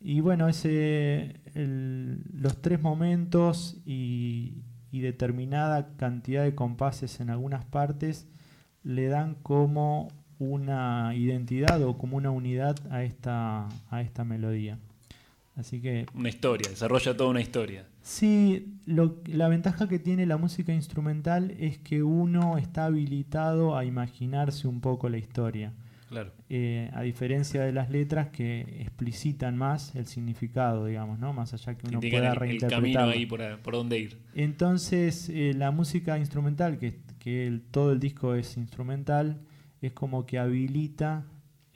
Y 0.00 0.20
bueno, 0.20 0.48
ese, 0.48 1.36
el- 1.54 2.22
los 2.32 2.60
tres 2.62 2.80
momentos 2.80 3.76
y, 3.84 4.62
y 4.90 5.00
determinada 5.00 5.94
cantidad 5.96 6.42
de 6.44 6.54
compases 6.54 7.20
en 7.20 7.30
algunas 7.30 7.64
partes 7.66 8.26
le 8.82 9.06
dan 9.08 9.34
como 9.42 10.08
una 10.38 11.14
identidad 11.14 11.82
o 11.82 11.98
como 11.98 12.16
una 12.16 12.30
unidad 12.30 12.76
a 12.90 13.02
esta, 13.04 13.68
a 13.90 14.00
esta 14.00 14.24
melodía. 14.24 14.78
Así 15.54 15.82
que 15.82 16.06
Una 16.14 16.30
historia, 16.30 16.70
desarrolla 16.70 17.14
toda 17.14 17.28
una 17.28 17.42
historia. 17.42 17.84
sí, 18.00 18.72
lo- 18.86 19.20
la 19.26 19.48
ventaja 19.48 19.86
que 19.86 19.98
tiene 19.98 20.24
la 20.24 20.38
música 20.38 20.72
instrumental 20.72 21.50
es 21.58 21.76
que 21.78 22.02
uno 22.02 22.56
está 22.56 22.86
habilitado 22.86 23.76
a 23.76 23.84
imaginarse 23.84 24.66
un 24.66 24.80
poco 24.80 25.10
la 25.10 25.18
historia. 25.18 25.74
Claro. 26.10 26.32
Eh, 26.48 26.90
a 26.92 27.02
diferencia 27.02 27.62
de 27.62 27.72
las 27.72 27.88
letras 27.88 28.28
que 28.30 28.62
explicitan 28.80 29.56
más 29.56 29.94
el 29.94 30.06
significado, 30.06 30.84
digamos, 30.86 31.18
¿no? 31.20 31.32
Más 31.32 31.54
allá 31.54 31.76
que 31.76 31.86
uno 31.86 32.00
pueda 32.10 32.32
el, 32.32 32.32
el 32.50 32.58
camino 32.68 32.98
ahí 33.14 33.26
por, 33.26 33.58
por 33.60 33.74
dónde 33.74 33.98
ir. 34.00 34.18
Entonces, 34.34 35.28
eh, 35.28 35.54
la 35.56 35.70
música 35.70 36.18
instrumental, 36.18 36.78
que, 36.78 36.98
que 37.20 37.46
el- 37.46 37.62
todo 37.62 37.92
el 37.92 38.00
disco 38.00 38.34
es 38.34 38.56
instrumental, 38.56 39.40
es 39.80 39.92
como 39.92 40.26
que 40.26 40.38
habilita. 40.38 41.24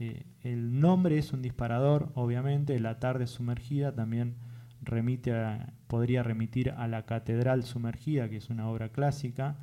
eh, 0.01 0.25
el 0.43 0.81
nombre 0.81 1.17
es 1.19 1.33
un 1.33 1.41
disparador, 1.41 2.11
obviamente. 2.15 2.79
La 2.81 2.99
tarde 2.99 3.29
sumergida 3.29 3.95
también 3.95 4.35
remite 4.83 5.33
a- 5.33 5.73
podría 5.87 6.25
remitir 6.25 6.71
a 6.73 6.89
la 6.89 7.07
Catedral 7.07 7.63
Sumergida, 7.63 8.29
que 8.29 8.39
es 8.39 8.51
una 8.51 8.69
obra 8.69 8.89
clásica. 8.89 9.57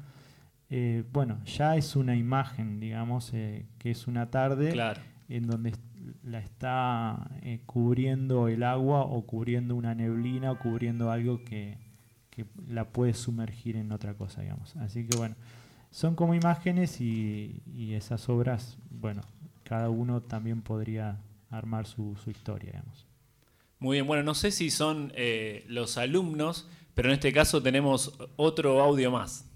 Eh, 0.71 1.03
bueno, 1.11 1.43
ya 1.45 1.75
es 1.75 1.95
una 1.95 2.15
imagen, 2.15 2.79
digamos, 2.79 3.31
eh, 3.33 3.65
que 3.77 3.91
es 3.91 4.07
una 4.07 4.31
tarde 4.31 4.71
Claro. 4.71 5.01
en 5.29 5.45
donde 5.45 5.73
la 6.23 6.39
está 6.39 7.29
eh, 7.43 7.59
cubriendo 7.65 8.47
el 8.47 8.63
agua 8.63 9.01
o 9.01 9.25
cubriendo 9.27 9.75
una 9.75 9.93
neblina 9.93 10.51
o 10.53 10.57
cubriendo 10.59 11.11
algo 11.11 11.43
que, 11.43 11.77
que 12.29 12.45
la 12.67 12.85
puede 12.85 13.13
sumergir 13.13 13.75
en 13.75 13.91
otra 13.91 14.13
cosa, 14.15 14.41
digamos. 14.41 14.75
Así 14.77 15.05
que 15.05 15.15
bueno, 15.17 15.35
son 15.91 16.15
como 16.15 16.33
imágenes 16.33 17.01
y, 17.01 17.61
y 17.75 17.93
esas 17.93 18.29
obras, 18.29 18.77
bueno, 18.89 19.21
cada 19.63 19.89
uno 19.89 20.21
también 20.21 20.61
podría 20.61 21.19
armar 21.49 21.85
su, 21.85 22.15
su 22.15 22.31
historia, 22.31 22.71
digamos. 22.71 23.05
Muy 23.79 23.97
bien, 23.97 24.07
bueno, 24.07 24.23
no 24.23 24.35
sé 24.35 24.51
si 24.51 24.69
son 24.69 25.11
eh, 25.15 25.65
los 25.67 25.97
alumnos, 25.97 26.69
pero 26.93 27.09
en 27.09 27.15
este 27.15 27.33
caso 27.33 27.61
tenemos 27.61 28.17
otro 28.37 28.81
audio 28.81 29.11
más. 29.11 29.50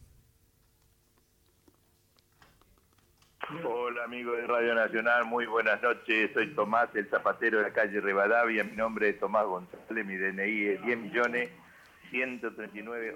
Hola 3.47 4.05
amigos 4.05 4.37
de 4.37 4.47
Radio 4.47 4.73
Nacional, 4.73 5.25
muy 5.25 5.45
buenas 5.45 5.79
noches. 5.79 6.31
Soy 6.33 6.47
Tomás, 6.55 6.89
el 6.95 7.07
zapatero 7.09 7.59
de 7.59 7.65
la 7.65 7.73
calle 7.73 8.01
Rivadavia. 8.01 8.63
Mi 8.63 8.75
nombre 8.75 9.09
es 9.09 9.19
Tomás 9.19 9.45
González, 9.45 10.03
mi 10.03 10.15
DNI 10.15 10.65
es 10.65 10.81
10 10.81 10.97
millones 10.97 11.51
139 12.09 13.13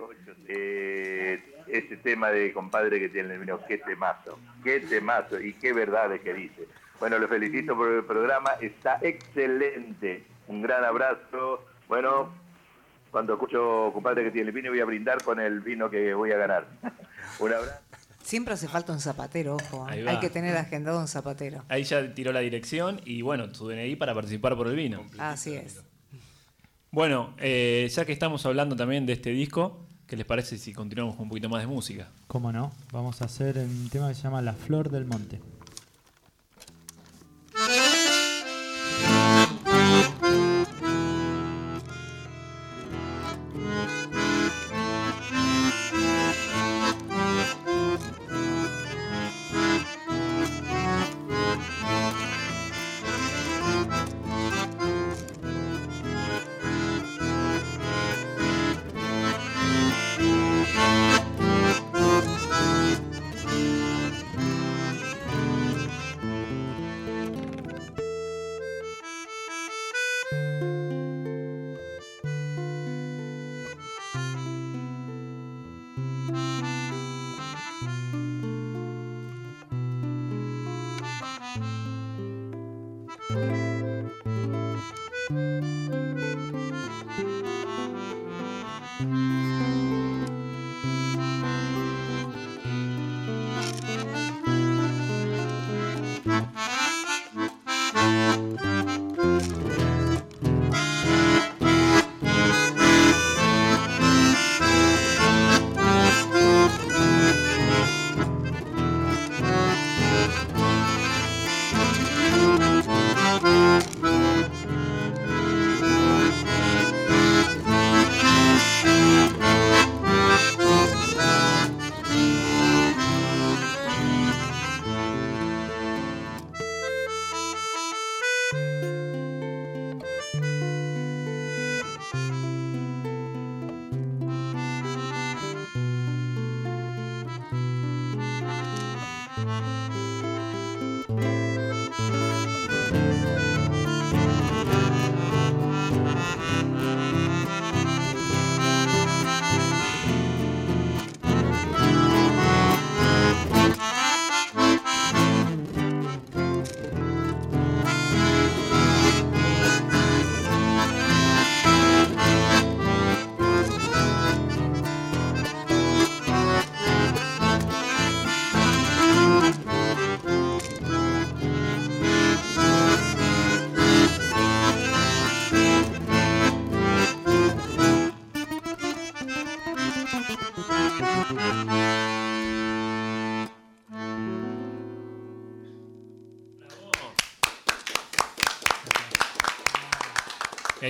eh, 0.48 1.64
Ese 1.66 1.98
tema 1.98 2.30
de 2.30 2.54
compadre 2.54 3.00
que 3.00 3.10
tiene 3.10 3.34
el 3.34 3.40
vino, 3.40 3.60
qué 3.68 3.80
temazo, 3.80 4.38
qué 4.64 4.82
temazo 4.82 5.42
y 5.42 5.54
qué 5.54 5.74
verdades 5.74 6.22
que 6.22 6.36
dice. 6.36 6.68
Bueno, 7.00 7.18
lo 7.18 7.28
felicito 7.28 7.76
por 7.76 7.92
el 7.92 8.04
programa, 8.04 8.52
está 8.62 9.00
excelente. 9.02 10.26
Un 10.48 10.62
gran 10.62 10.84
abrazo. 10.84 11.66
Bueno, 11.88 12.32
cuando 13.10 13.34
escucho 13.34 13.90
compadre 13.94 14.26
que 14.26 14.32
tiene 14.32 14.50
el 14.50 14.54
vino 14.54 14.70
voy 14.70 14.80
a 14.80 14.86
brindar 14.86 15.24
con 15.24 15.40
el 15.40 15.62
vino 15.62 15.90
que 15.90 16.14
voy 16.14 16.32
a 16.34 16.38
ganar. 16.38 16.68
Un 17.40 17.52
abrazo. 17.52 17.99
Siempre 18.24 18.54
hace 18.54 18.68
falta 18.68 18.94
un 18.94 19.00
zapatero, 19.00 19.56
ojo. 19.56 19.88
¿eh? 19.92 20.06
Hay 20.08 20.20
que 20.20 20.30
tener 20.30 20.56
agendado 20.58 21.00
un 21.00 21.08
zapatero. 21.08 21.64
Ahí 21.70 21.84
ya 21.84 22.14
tiró 22.14 22.32
la 22.32 22.42
dirección 22.42 23.02
y 23.06 23.22
bueno, 23.22 23.54
su 23.54 23.68
DNI 23.68 23.96
para 23.96 24.14
participar 24.14 24.56
por 24.56 24.68
el 24.68 24.76
vino. 24.76 25.06
Así 25.18 25.56
es. 25.56 25.82
Bueno, 26.92 27.36
eh, 27.38 27.90
ya 27.94 28.06
que 28.06 28.12
estamos 28.12 28.46
hablando 28.46 28.76
también 28.76 29.06
de 29.06 29.14
este 29.14 29.30
disco, 29.30 29.86
¿qué 30.08 30.16
les 30.16 30.26
parece 30.26 30.58
si 30.58 30.74
continuamos 30.74 31.16
con 31.16 31.24
un 31.24 31.30
poquito 31.30 31.50
más 31.50 31.62
de 31.62 31.68
música? 31.68 32.10
¿Cómo 32.28 32.52
no? 32.52 32.72
Vamos 32.92 33.22
a 33.22 33.26
hacer 33.26 33.58
un 33.60 33.90
tema 33.90 34.10
que 34.10 34.16
se 34.16 34.24
llama 34.24 34.42
La 34.42 34.54
Flor 34.54 34.90
del 34.90 35.06
Monte. 35.06 35.40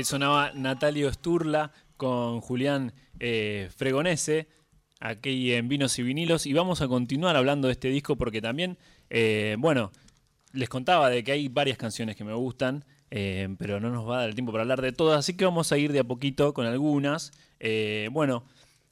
Sonaba 0.03 0.51
Natalio 0.53 1.12
Sturla 1.12 1.71
con 1.97 2.41
Julián 2.41 2.93
eh, 3.19 3.69
Fregonese, 3.75 4.47
aquí 4.99 5.53
en 5.53 5.67
Vinos 5.67 5.99
y 5.99 6.03
Vinilos. 6.03 6.45
Y 6.45 6.53
vamos 6.53 6.81
a 6.81 6.88
continuar 6.88 7.35
hablando 7.35 7.67
de 7.67 7.73
este 7.73 7.89
disco 7.89 8.15
porque 8.15 8.41
también, 8.41 8.77
eh, 9.09 9.57
bueno, 9.59 9.91
les 10.53 10.69
contaba 10.69 11.09
de 11.09 11.23
que 11.23 11.33
hay 11.33 11.47
varias 11.49 11.77
canciones 11.77 12.15
que 12.15 12.23
me 12.23 12.33
gustan, 12.33 12.85
eh, 13.12 13.53
pero 13.57 13.79
no 13.79 13.89
nos 13.89 14.07
va 14.07 14.15
a 14.15 14.19
dar 14.21 14.29
el 14.29 14.35
tiempo 14.35 14.51
para 14.51 14.62
hablar 14.62 14.81
de 14.81 14.91
todas, 14.91 15.19
así 15.19 15.35
que 15.35 15.45
vamos 15.45 15.71
a 15.71 15.77
ir 15.77 15.91
de 15.91 15.99
a 15.99 16.03
poquito 16.03 16.53
con 16.53 16.65
algunas. 16.65 17.31
Bueno, 18.12 18.45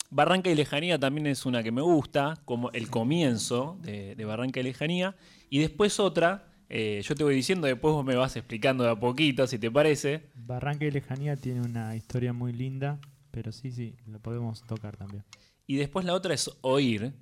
Barranca 0.09 0.49
y 0.49 0.55
Lejanía 0.55 0.99
también 0.99 1.27
es 1.27 1.45
una 1.45 1.63
que 1.63 1.71
me 1.71 1.81
gusta, 1.81 2.37
como 2.43 2.71
el 2.71 2.89
comienzo 2.89 3.77
de 3.81 4.25
Barranca 4.25 4.59
y 4.59 4.63
Lejanía. 4.63 5.15
Y 5.49 5.59
después 5.59 5.99
otra, 5.99 6.46
eh, 6.69 7.01
yo 7.03 7.15
te 7.15 7.23
voy 7.23 7.35
diciendo, 7.35 7.67
después 7.67 7.93
vos 7.93 8.05
me 8.05 8.15
vas 8.15 8.35
explicando 8.35 8.83
de 8.83 8.91
a 8.91 8.95
poquito, 8.95 9.47
si 9.47 9.57
te 9.57 9.71
parece. 9.71 10.23
Barranca 10.35 10.85
y 10.85 10.91
Lejanía 10.91 11.35
tiene 11.35 11.61
una 11.61 11.95
historia 11.95 12.33
muy 12.33 12.53
linda, 12.53 12.99
pero 13.31 13.51
sí, 13.51 13.71
sí, 13.71 13.95
lo 14.05 14.19
podemos 14.19 14.63
tocar 14.63 14.97
también. 14.97 15.23
Y 15.65 15.77
después 15.77 16.05
la 16.05 16.13
otra 16.13 16.33
es 16.33 16.49
Oír, 16.61 17.13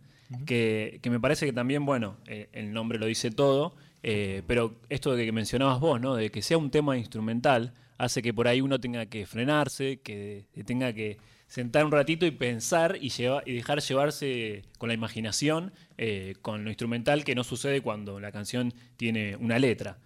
que, 0.46 1.00
que 1.02 1.10
me 1.10 1.20
parece 1.20 1.46
que 1.46 1.54
también, 1.54 1.86
bueno, 1.86 2.18
eh, 2.26 2.50
el 2.54 2.74
nombre 2.74 2.98
lo 2.98 3.06
dice 3.06 3.32
todo, 3.32 3.76
eh, 4.02 4.42
pero 4.48 4.80
esto 4.90 5.16
de 5.16 5.26
que 5.26 5.32
mencionabas 5.32 5.80
vos, 5.80 6.02
¿no? 6.02 6.16
De 6.16 6.32
que 6.32 6.42
sea 6.42 6.58
un 6.58 6.72
tema 6.72 6.98
instrumental, 6.98 7.74
hace 7.98 8.22
que 8.22 8.34
por 8.34 8.48
ahí 8.48 8.62
uno 8.62 8.80
tenga 8.80 9.06
que 9.06 9.26
frenarse, 9.26 10.02
que 10.02 10.46
tenga 10.66 10.94
que 10.94 11.18
sentar 11.56 11.86
un 11.86 11.92
ratito 11.92 12.26
y 12.26 12.32
pensar 12.32 12.98
y, 13.00 13.10
lleva- 13.10 13.42
y 13.46 13.54
dejar 13.54 13.80
llevarse 13.80 14.64
con 14.78 14.90
la 14.90 14.94
imaginación, 14.94 15.72
eh, 15.98 16.36
con 16.42 16.64
lo 16.66 16.70
instrumental, 16.70 17.24
que 17.24 17.34
no 17.34 17.46
sucede 17.46 17.80
cuando 17.82 18.20
la 18.20 18.32
canción 18.34 18.74
tiene 18.98 19.38
una 19.38 19.58
letra. 19.58 19.98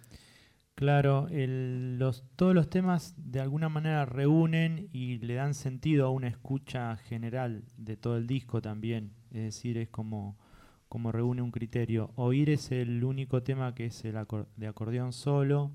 Claro, 0.76 1.26
el- 1.30 1.98
los, 1.98 2.22
todos 2.36 2.54
los 2.54 2.70
temas 2.70 3.14
de 3.18 3.40
alguna 3.40 3.68
manera 3.68 4.06
reúnen 4.06 4.88
y 4.92 5.18
le 5.18 5.34
dan 5.34 5.54
sentido 5.54 6.06
a 6.06 6.10
una 6.10 6.28
escucha 6.28 6.96
general 6.98 7.64
de 7.76 7.96
todo 7.96 8.16
el 8.16 8.26
disco 8.28 8.62
también. 8.62 9.12
Es 9.32 9.42
decir, 9.42 9.76
es 9.76 9.88
como, 9.88 10.38
como 10.88 11.10
reúne 11.12 11.42
un 11.42 11.50
criterio. 11.50 12.12
Oír 12.14 12.48
es 12.50 12.70
el 12.70 13.02
único 13.04 13.42
tema 13.42 13.74
que 13.74 13.86
es 13.86 14.04
el 14.04 14.16
acor- 14.16 14.46
de 14.56 14.68
acordeón 14.68 15.12
solo, 15.12 15.72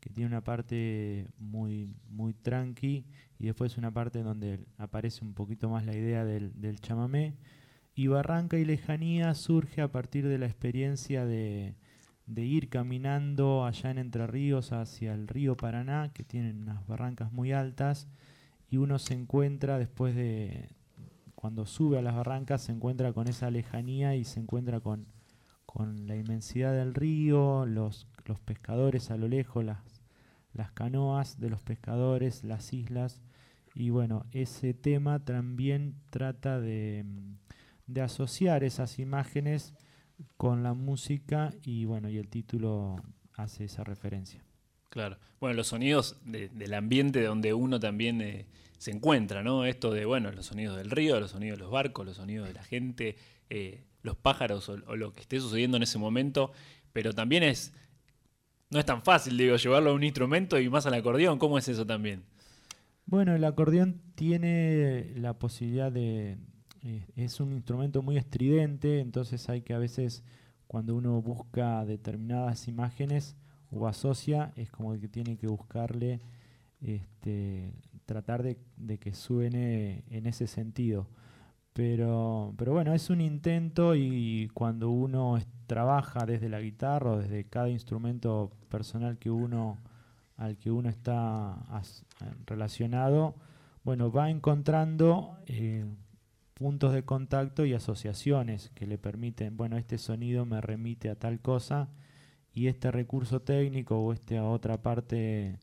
que 0.00 0.08
tiene 0.10 0.28
una 0.28 0.42
parte 0.42 1.28
muy, 1.38 1.90
muy 2.08 2.32
tranqui 2.32 3.04
y 3.40 3.46
después 3.46 3.78
una 3.78 3.90
parte 3.90 4.22
donde 4.22 4.60
aparece 4.76 5.24
un 5.24 5.32
poquito 5.34 5.70
más 5.70 5.86
la 5.86 5.96
idea 5.96 6.24
del, 6.24 6.52
del 6.60 6.78
chamamé. 6.80 7.34
Y 7.94 8.06
Barranca 8.06 8.58
y 8.58 8.64
Lejanía 8.64 9.34
surge 9.34 9.82
a 9.82 9.90
partir 9.90 10.28
de 10.28 10.38
la 10.38 10.46
experiencia 10.46 11.24
de, 11.24 11.74
ir 12.26 12.68
caminando 12.68 13.64
allá 13.64 13.90
en 13.90 13.98
Entre 13.98 14.26
Ríos 14.26 14.72
hacia 14.72 15.14
el 15.14 15.26
río 15.26 15.56
Paraná, 15.56 16.12
que 16.12 16.22
tienen 16.22 16.62
unas 16.62 16.86
barrancas 16.86 17.32
muy 17.32 17.52
altas, 17.52 18.08
y 18.68 18.76
uno 18.76 18.98
se 18.98 19.14
encuentra 19.14 19.78
después 19.78 20.14
de, 20.14 20.68
cuando 21.34 21.66
sube 21.66 21.98
a 21.98 22.02
las 22.02 22.14
barrancas, 22.14 22.62
se 22.62 22.72
encuentra 22.72 23.12
con 23.12 23.26
esa 23.26 23.50
lejanía 23.50 24.14
y 24.14 24.24
se 24.24 24.40
encuentra 24.40 24.80
con, 24.80 25.06
la 26.06 26.16
inmensidad 26.16 26.72
del 26.72 26.94
río, 26.94 27.64
los, 27.66 28.06
pescadores 28.44 29.10
a 29.10 29.16
lo 29.16 29.28
lejos, 29.28 29.64
las 29.64 30.72
canoas 30.72 31.40
de 31.40 31.50
los 31.50 31.62
pescadores, 31.62 32.44
las 32.44 32.72
islas. 32.72 33.20
Y 33.74 33.90
bueno, 33.90 34.26
ese 34.32 34.74
tema 34.74 35.24
también 35.24 35.94
trata 36.10 36.60
de, 36.60 37.04
mm, 37.06 37.36
de 37.86 38.00
asociar 38.02 38.64
esas 38.64 38.98
imágenes 38.98 39.74
con 40.36 40.62
la 40.62 40.74
música 40.74 41.54
y 41.62 41.84
bueno, 41.84 42.08
y 42.08 42.18
el 42.18 42.28
título 42.28 42.96
hace 43.34 43.64
esa 43.64 43.84
referencia. 43.84 44.42
Claro. 44.90 45.18
Bueno, 45.40 45.54
los 45.54 45.68
sonidos 45.68 46.16
de- 46.24 46.48
del 46.48 46.74
ambiente 46.74 47.22
donde 47.22 47.54
uno 47.54 47.78
también 47.78 48.20
eh, 48.20 48.46
se 48.76 48.90
encuentra, 48.90 49.42
¿no? 49.42 49.64
Esto 49.64 49.92
de, 49.92 50.04
bueno, 50.04 50.32
los 50.32 50.46
sonidos 50.46 50.76
del 50.76 50.90
río, 50.90 51.20
los 51.20 51.30
sonidos 51.30 51.58
de 51.58 51.62
los 51.64 51.70
barcos, 51.72 52.04
los 52.04 52.16
sonidos 52.16 52.48
de 52.48 52.54
la 52.54 52.64
gente, 52.64 53.16
eh, 53.50 53.84
los 54.02 54.16
pájaros 54.16 54.68
o, 54.68 54.78
o 54.88 54.96
lo 54.96 55.12
que 55.12 55.20
esté 55.20 55.38
sucediendo 55.40 55.76
en 55.76 55.84
ese 55.84 55.98
momento, 55.98 56.52
pero 56.92 57.12
también 57.14 57.44
es, 57.44 57.72
no 58.70 58.78
es 58.80 58.84
tan 58.86 59.02
fácil, 59.02 59.36
digo, 59.36 59.56
llevarlo 59.56 59.90
a 59.90 59.94
un 59.94 60.02
instrumento 60.02 60.58
y 60.58 60.68
más 60.68 60.86
al 60.86 60.94
acordeón, 60.94 61.38
¿cómo 61.38 61.56
es 61.58 61.68
eso 61.68 61.86
también? 61.86 62.24
Bueno, 63.10 63.34
el 63.34 63.42
acordeón 63.42 64.00
tiene 64.14 65.10
la 65.16 65.36
posibilidad 65.36 65.90
de... 65.90 66.38
eh, 66.84 67.06
es 67.16 67.40
un 67.40 67.52
instrumento 67.52 68.02
muy 68.02 68.16
estridente, 68.16 69.00
entonces 69.00 69.48
hay 69.48 69.62
que 69.62 69.74
a 69.74 69.78
veces 69.78 70.22
cuando 70.68 70.94
uno 70.94 71.20
busca 71.20 71.84
determinadas 71.84 72.68
imágenes 72.68 73.36
o 73.72 73.88
asocia, 73.88 74.52
es 74.54 74.70
como 74.70 74.92
que 75.00 75.08
tiene 75.08 75.36
que 75.36 75.48
buscarle, 75.48 76.20
este, 76.80 77.72
tratar 78.06 78.44
de, 78.44 78.58
de 78.76 78.98
que 78.98 79.12
suene 79.12 80.04
en 80.08 80.26
ese 80.26 80.46
sentido. 80.46 81.08
Pero, 81.72 82.54
pero 82.56 82.74
bueno, 82.74 82.94
es 82.94 83.10
un 83.10 83.20
intento 83.20 83.96
y 83.96 84.48
cuando 84.54 84.88
uno 84.90 85.36
trabaja 85.66 86.26
desde 86.26 86.48
la 86.48 86.60
guitarra 86.60 87.10
o 87.14 87.18
desde 87.18 87.42
cada 87.44 87.70
instrumento 87.70 88.52
personal 88.68 89.18
que 89.18 89.30
uno 89.30 89.78
al 90.40 90.56
que 90.56 90.70
uno 90.70 90.88
está 90.88 91.54
relacionado, 92.46 93.34
bueno, 93.84 94.10
va 94.10 94.30
encontrando 94.30 95.36
eh, 95.46 95.84
puntos 96.54 96.94
de 96.94 97.04
contacto 97.04 97.66
y 97.66 97.74
asociaciones 97.74 98.70
que 98.74 98.86
le 98.86 98.96
permiten, 98.96 99.58
bueno, 99.58 99.76
este 99.76 99.98
sonido 99.98 100.46
me 100.46 100.62
remite 100.62 101.10
a 101.10 101.14
tal 101.14 101.40
cosa 101.40 101.90
y 102.54 102.68
este 102.68 102.90
recurso 102.90 103.42
técnico 103.42 104.00
o 104.00 104.14
esta 104.14 104.42
otra 104.42 104.80
parte 104.80 105.58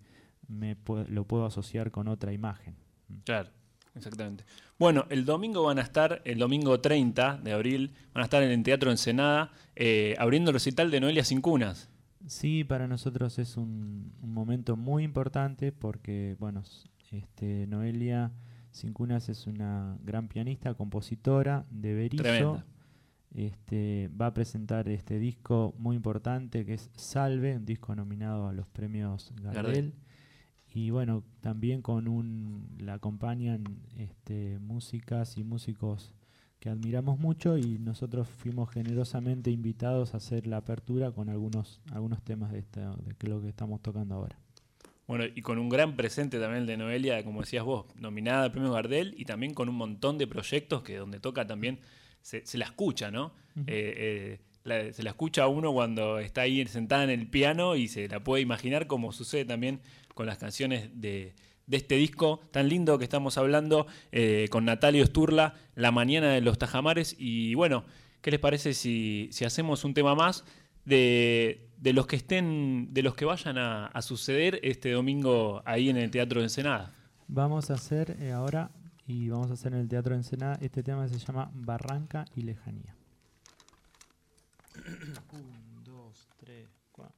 me 0.48 0.78
lo 1.10 1.26
puedo 1.26 1.48
asociar 1.48 1.90
con 1.90 2.08
otra 2.08 2.32
imagen. 2.32 2.76
Claro, 3.24 3.50
exactamente. 3.96 4.44
Bueno, 4.78 5.08
el 5.10 5.26
domingo 5.26 5.64
van 5.64 5.80
a 5.80 5.82
estar, 5.82 6.22
el 6.24 6.38
domingo 6.38 6.80
30 6.80 7.38
de 7.38 7.52
abril, 7.52 7.96
van 8.14 8.22
a 8.22 8.26
estar 8.26 8.44
en 8.44 8.52
el 8.52 8.62
Teatro 8.62 8.92
Ensenada 8.92 9.52
eh, 9.76 10.16
abriendo 10.20 10.52
el 10.52 10.54
recital 10.54 10.92
de 10.92 11.00
Noelia 11.00 11.24
Sin 11.24 11.42
Cunas. 11.42 11.90
Sí, 12.28 12.64
para 12.64 12.88
nosotros 12.88 13.40
es 13.40 13.58
un, 13.58 14.14
un 14.22 14.34
momento 14.34 14.76
muy 14.76 15.04
importante 15.04 15.72
porque, 15.72 16.36
bueno, 16.40 16.64
este, 17.12 17.66
Noelia 17.68 18.32
Cincunas 18.72 19.30
es 19.30 19.48
una 19.48 19.98
gran 20.04 20.28
pianista, 20.28 20.74
compositora 20.74 21.66
de 21.72 21.94
Berizo. 21.94 22.24
Tremenda. 22.24 22.66
Este, 23.34 24.10
va 24.20 24.28
a 24.28 24.34
presentar 24.34 24.88
este 24.90 25.20
disco 25.20 25.76
muy 25.78 25.96
importante 25.96 26.66
que 26.66 26.76
es 26.76 26.90
Salve, 26.96 27.56
un 27.56 27.66
disco 27.66 27.94
nominado 27.94 28.48
a 28.48 28.54
los 28.54 28.68
premios 28.68 29.34
Gardel. 29.42 29.54
Gardel. 29.54 29.94
Y 30.74 30.90
bueno, 30.92 31.24
también 31.42 31.82
con 31.82 32.08
un 32.08 32.68
la 32.80 32.96
acompañan 32.96 33.64
este, 33.96 34.60
músicas 34.60 35.38
y 35.38 35.44
músicos 35.44 36.14
que 36.60 36.70
admiramos 36.70 37.20
mucho 37.20 37.58
y 37.58 37.78
nosotros 37.80 38.28
fuimos 38.28 38.72
generosamente 38.72 39.52
invitados 39.52 40.14
a 40.14 40.18
hacer 40.18 40.48
la 40.48 40.58
apertura 40.58 41.12
con 41.12 41.30
algunos 41.30 41.82
algunos 41.92 42.24
temas 42.24 42.52
de, 42.52 42.60
esta, 42.60 42.96
de 42.96 43.28
lo 43.30 43.42
que 43.42 43.50
estamos 43.50 43.82
tocando 43.82 44.16
ahora. 44.16 44.40
Bueno, 45.08 45.24
y 45.34 45.42
con 45.42 45.58
un 45.58 45.70
gran 45.70 45.96
presente 45.96 46.38
también 46.40 46.62
el 46.64 46.68
de 46.68 46.76
Noelia, 46.78 47.24
como 47.24 47.40
decías 47.42 47.64
vos, 47.64 47.86
nominada 47.96 48.44
al 48.44 48.52
premio 48.52 48.72
Gardel 48.74 49.14
y 49.18 49.24
también 49.26 49.54
con 49.54 49.70
un 49.70 49.76
montón 49.76 50.18
de 50.18 50.28
proyectos 50.28 50.82
que 50.82 50.98
donde 50.98 51.20
toca 51.20 51.48
también 51.48 51.80
se, 52.22 52.46
se 52.46 52.58
la 52.58 52.66
escucha, 52.66 53.10
¿no? 53.12 53.34
Eh, 53.56 53.64
eh, 53.68 54.40
la- 54.66 54.92
se 54.92 55.04
la 55.04 55.12
escucha 55.12 55.44
a 55.44 55.48
uno 55.48 55.72
cuando 55.72 56.20
está 56.20 56.42
ahí 56.42 56.66
sentada 56.66 57.06
en 57.06 57.10
el 57.10 57.28
piano 57.30 57.76
y 57.78 57.88
se 57.88 58.08
la 58.10 58.22
puede 58.22 58.42
imaginar 58.42 58.86
como 58.88 59.14
sucede 59.14 59.46
también 59.46 59.80
con 60.14 60.26
las 60.26 60.38
canciones 60.40 60.90
de, 61.00 61.36
de 61.68 61.78
este 61.78 61.96
disco 61.96 62.42
tan 62.52 62.70
lindo 62.70 62.98
que 62.98 63.04
estamos 63.04 63.38
hablando 63.38 63.86
eh, 64.12 64.48
con 64.50 64.66
Natalio 64.66 65.06
Sturla, 65.06 65.54
La 65.76 65.92
Mañana 65.92 66.32
de 66.32 66.42
los 66.42 66.58
Tajamares. 66.58 67.16
Y 67.20 67.54
bueno, 67.56 67.86
¿qué 68.22 68.32
les 68.32 68.40
parece 68.40 68.74
si, 68.74 69.30
si 69.32 69.46
hacemos 69.46 69.84
un 69.84 69.94
tema 69.94 70.16
más 70.16 70.46
de, 70.86 71.70
de 71.78 71.94
los 71.94 72.08
que 72.08 72.16
estén, 72.16 72.94
de 72.94 73.04
los 73.04 73.16
que 73.16 73.26
vayan 73.26 73.58
a, 73.58 73.88
a 73.88 74.02
suceder 74.02 74.60
este 74.64 74.92
domingo 74.92 75.62
ahí 75.66 75.90
en 75.90 75.98
el 75.98 76.10
Teatro 76.10 76.40
de 76.40 76.46
Ensenada? 76.46 76.94
Vamos 77.28 77.70
a 77.70 77.74
hacer 77.74 78.16
eh, 78.22 78.32
ahora 78.32 78.72
y 79.06 79.30
vamos 79.30 79.52
a 79.52 79.54
hacer 79.54 79.74
en 79.74 79.80
el 79.80 79.90
Teatro 79.90 80.12
de 80.12 80.20
Ensenada 80.20 80.58
este 80.62 80.82
tema 80.84 81.06
que 81.08 81.14
se 81.14 81.26
llama 81.26 81.52
Barranca 81.54 82.26
y 82.36 82.42
Lejanía. 82.42 82.96
Un, 85.34 85.84
dos, 85.84 86.30
tres, 86.38 86.70
cuatro. 86.92 87.16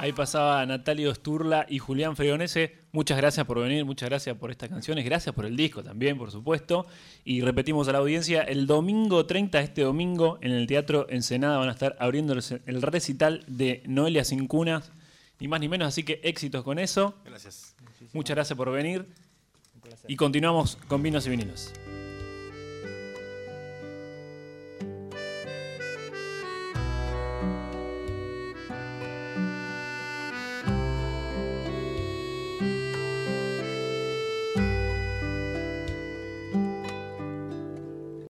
Ahí 0.00 0.12
pasaba 0.12 0.64
Natalio 0.64 1.14
Sturla 1.14 1.66
y 1.68 1.80
Julián 1.80 2.16
Fregonese. 2.16 2.76
Muchas 2.92 3.18
gracias 3.18 3.44
por 3.44 3.60
venir, 3.60 3.84
muchas 3.84 4.08
gracias 4.08 4.36
por 4.36 4.50
estas 4.50 4.70
canciones, 4.70 5.04
gracias 5.04 5.34
por 5.34 5.44
el 5.44 5.54
disco 5.54 5.82
también, 5.82 6.16
por 6.16 6.30
supuesto. 6.30 6.86
Y 7.24 7.42
repetimos 7.42 7.88
a 7.88 7.92
la 7.92 7.98
audiencia, 7.98 8.42
el 8.42 8.66
domingo 8.66 9.26
30, 9.26 9.60
este 9.60 9.82
domingo, 9.82 10.38
en 10.40 10.52
el 10.52 10.66
Teatro 10.66 11.06
Ensenada 11.10 11.58
van 11.58 11.68
a 11.68 11.72
estar 11.72 11.94
abriendo 11.98 12.32
el 12.32 12.80
recital 12.80 13.44
de 13.48 13.82
Noelia 13.86 14.24
Cincunas 14.24 14.92
ni 15.40 15.48
más 15.48 15.60
ni 15.60 15.68
menos, 15.68 15.88
así 15.88 16.02
que 16.02 16.20
éxitos 16.22 16.64
con 16.64 16.78
eso. 16.78 17.14
Gracias. 17.24 17.74
Muchas 18.12 18.34
gracias 18.34 18.56
por 18.56 18.70
venir. 18.70 19.06
Y 20.06 20.16
continuamos 20.16 20.76
con 20.88 21.02
vinos 21.02 21.26
y 21.26 21.30
vinilos. 21.30 21.72